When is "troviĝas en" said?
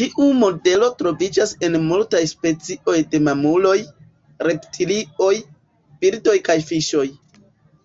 1.02-1.78